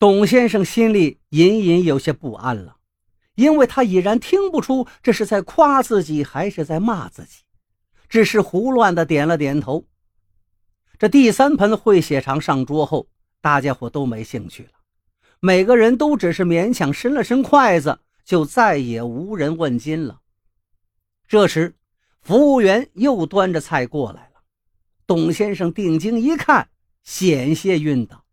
[0.00, 2.78] 董先生心里隐隐有些不安了，
[3.34, 7.42] 因为他已然听不出这是在夸自己还是在骂自己，
[8.08, 9.84] 只是胡乱的点了点头。
[10.98, 13.08] 这第三盆烩血肠上桌后，
[13.42, 14.70] 大家伙都没兴趣了，
[15.38, 20.22] 每个人都只是勉强伸了伸筷子，就再也无人问津了。
[21.28, 21.74] 这时，
[22.22, 24.40] 服务员又端着菜过来了。
[25.06, 26.70] 董先生定睛一看，
[27.02, 28.24] 险些晕倒。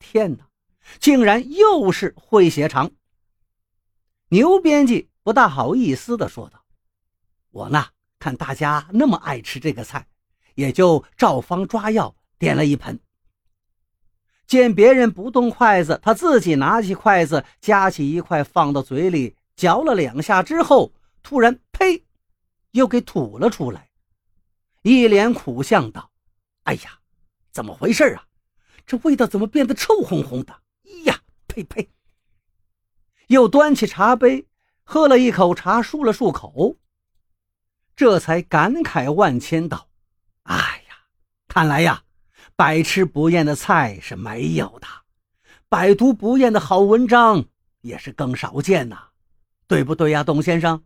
[0.00, 0.48] 天哪，
[0.98, 2.90] 竟然又是烩血肠！
[4.28, 6.64] 牛编辑不大好意思地说道
[7.50, 7.86] ：“我呢，
[8.18, 10.06] 看大家那么爱吃这个菜，
[10.54, 12.98] 也就照方抓药点了一盆。”
[14.46, 22.04] 见别人不动筷子，他自己拿起筷子夹起一块放到嘴里嚼了两下之后，突然呸！
[22.72, 23.88] 又给吐了出来，
[24.82, 26.10] 一脸苦相道
[26.64, 26.98] ：“哎呀，
[27.52, 28.26] 怎么回事啊？
[28.84, 30.54] 这味道怎么变得臭烘烘的？
[31.54, 31.88] 呸呸！”
[33.28, 34.46] 又端起茶杯
[34.82, 36.76] 喝了一口茶，漱了漱口，
[37.94, 39.88] 这才感慨万千道
[40.44, 40.56] ：“哎
[40.88, 40.96] 呀，
[41.46, 42.02] 看来呀，
[42.56, 44.86] 百吃不厌的菜是没有的，
[45.68, 47.44] 百读不厌的好文章
[47.82, 49.10] 也是更少见呐，
[49.68, 50.84] 对不对呀，董先生？”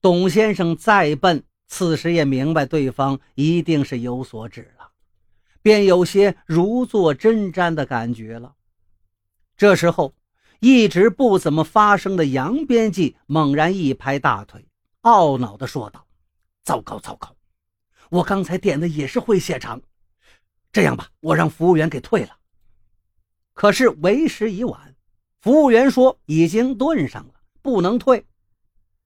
[0.00, 4.92] 董先生再笨，此时也明白对方一定是有所指了，
[5.60, 8.54] 便有些如坐针毡的感觉了。
[9.58, 10.14] 这时候，
[10.60, 14.64] 一直不怎么发声的杨编辑猛然一拍大腿，
[15.02, 16.06] 懊恼地说道
[16.62, 17.34] ：“糟糕，糟糕！
[18.08, 19.82] 我刚才点的也是烩血肠。
[20.70, 22.36] 这样吧，我让服务员给退了。
[23.52, 24.94] 可是为时已晚，
[25.40, 28.24] 服务员说已经炖上了，不能退。”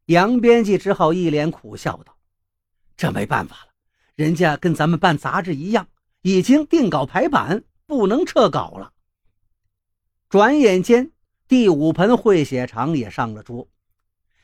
[0.04, 2.14] 杨编辑只好一脸苦笑道
[2.94, 3.72] ：“这没办法了，
[4.16, 5.88] 人家跟咱们办杂志一样，
[6.20, 8.91] 已经定稿排版，不能撤稿了。”
[10.32, 11.12] 转眼间，
[11.46, 13.68] 第五盆烩血肠也上了桌。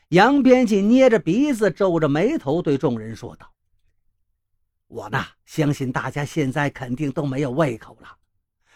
[0.09, 3.51] 杨编辑捏着鼻子，皱着眉头，对众人说道
[4.85, 8.17] ：“我呢，相信大家现在肯定都没有胃口了。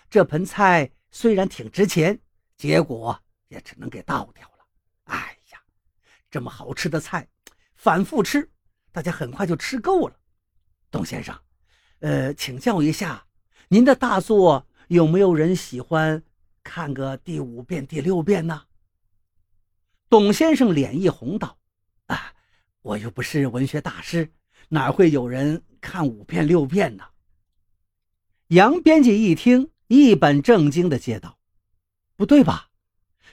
[0.10, 2.20] 这盆菜虽然挺值钱，
[2.58, 3.16] 结果
[3.48, 4.66] 也只能给倒掉了。
[5.04, 5.62] 哎呀。”
[6.32, 7.28] 这么好吃的菜，
[7.76, 8.50] 反复吃，
[8.92, 10.16] 大家很快就吃够了。
[10.90, 11.40] 董先生，
[12.00, 13.24] 呃，请教一下，
[13.68, 16.24] 您的大作有没有人喜欢
[16.64, 18.64] 看个第五遍、第六遍呢？
[20.10, 21.58] 董先生脸一红道
[22.08, 22.34] ：“啊，
[22.82, 24.32] 我又不是文学大师，
[24.70, 27.04] 哪会有人看五遍六遍呢？”
[28.48, 31.38] 杨编辑一听，一本正经的接道
[32.16, 32.70] ：“不对吧？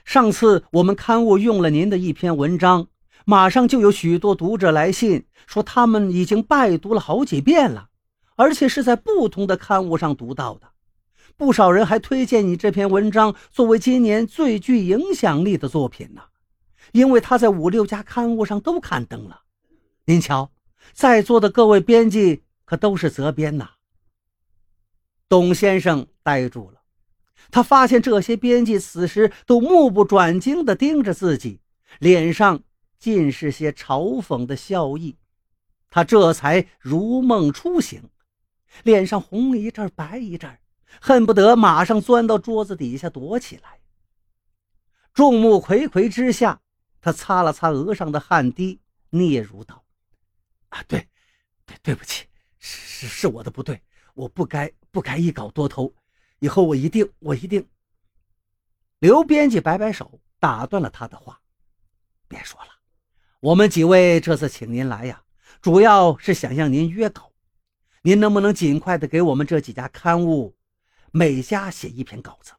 [0.04, 2.88] 上次我们刊物用了您的一篇文章。”
[3.26, 7.90] 马上就有许多读者来信说，他们已经拜读了好几遍了，
[8.34, 10.72] 而且是在不同的刊物上读到的。
[11.36, 16.22] 不少人还推荐你这篇文章作为今年最具影响力的作品呢，
[16.92, 19.42] 因为他在五六家刊物上都刊登了。
[20.04, 20.50] 您瞧，
[20.92, 23.70] 在座的各位编辑可都是责编呐。
[25.28, 26.80] 董先生呆住了，
[27.50, 31.60] 他发现这些编辑此时都目不转睛地盯着自己，
[31.98, 32.62] 脸上。
[32.98, 35.16] 尽是些嘲讽的笑意，
[35.88, 38.10] 他这才如梦初醒，
[38.82, 40.58] 脸上红一阵白一阵，
[40.98, 43.78] 恨不得马上钻到桌子底下躲起来。
[45.12, 46.60] 众目睽睽之下，
[47.00, 48.80] 他擦了擦额上的汗滴，
[49.10, 49.84] 嗫嚅道
[50.70, 51.06] ：“啊，对，
[51.66, 52.26] 对，对不起，
[52.58, 53.82] 是是是我的不对，
[54.14, 55.92] 我不该不该一稿多投，
[56.38, 57.66] 以后我一定我一定。”
[59.00, 61.40] 刘编辑摆摆手，打断了他的话
[62.28, 62.68] ：“别说了。”
[63.40, 65.22] 我们几位这次请您来呀，
[65.62, 67.32] 主要是想向您约稿。
[68.02, 70.54] 您能不能尽快的给我们这几家刊物，
[71.10, 72.52] 每家写一篇稿子？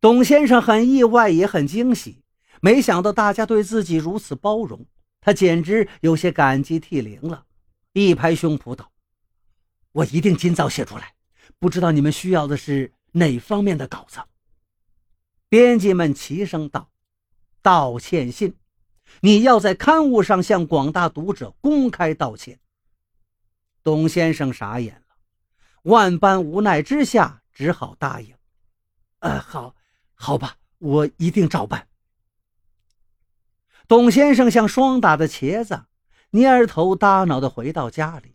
[0.00, 2.22] 董先生很意外，也很惊喜，
[2.60, 4.86] 没想到大家对自己如此包容，
[5.20, 7.46] 他简直有些感激涕零了，
[7.92, 8.92] 一拍胸脯道
[9.92, 11.14] ：“我一定尽早写出来。
[11.58, 14.20] 不知道你们需要的是哪方面的稿子？”
[15.48, 16.90] 编辑们齐声道
[17.62, 18.56] ：“道歉信。”
[19.20, 22.58] 你要在刊物上向广大读者公开道歉。
[23.84, 25.05] 董先生傻眼了，
[25.86, 28.34] 万般无奈之下，只好答应
[29.20, 29.76] ：“呃，好，
[30.14, 31.86] 好吧，我一定照办。”
[33.86, 35.84] 董先生像霜打的茄子，
[36.32, 38.34] 蔫头耷脑的回到家里，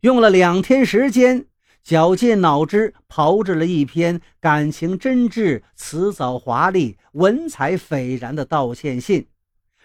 [0.00, 1.46] 用了两天时间，
[1.82, 9.30] 绞尽脑汁炮制了一篇感情真挚、辞藻华丽、文采斐然的道歉信。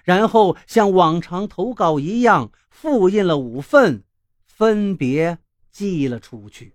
[0.03, 4.03] 然后像往常投稿一样复印了五份，
[4.45, 5.37] 分别
[5.71, 6.74] 寄了出去。